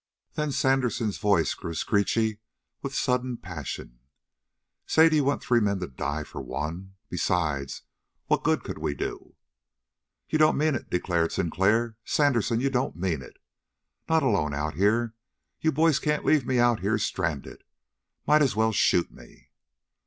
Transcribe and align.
Then 0.33 0.51
Sandersen's 0.51 1.19
voice 1.19 1.53
grew 1.53 1.75
screechy 1.75 2.39
with 2.81 2.95
sudden 2.95 3.37
passion. 3.37 3.99
"Say, 4.87 5.09
do 5.09 5.15
you 5.15 5.23
want 5.23 5.43
three 5.43 5.59
men 5.59 5.77
to 5.79 5.85
die 5.85 6.23
for 6.23 6.41
one? 6.41 6.95
Besides, 7.07 7.83
what 8.25 8.41
good 8.43 8.63
could 8.63 8.79
we 8.79 8.95
do?" 8.95 9.35
"You 10.27 10.39
don't 10.39 10.57
mean 10.57 10.73
it," 10.73 10.89
declared 10.89 11.31
Sinclair. 11.33 11.97
"Sandersen, 12.03 12.59
you 12.59 12.71
don't 12.71 12.95
mean 12.95 13.21
it! 13.21 13.37
Not 14.09 14.23
alone 14.23 14.55
out 14.55 14.73
here! 14.73 15.13
You 15.59 15.71
boys 15.71 15.99
can't 15.99 16.25
leave 16.25 16.47
me 16.47 16.57
out 16.57 16.79
here 16.79 16.97
stranded. 16.97 17.63
Might 18.25 18.41
as 18.41 18.55
well 18.55 18.71
shoot 18.71 19.11
me!" 19.11 19.51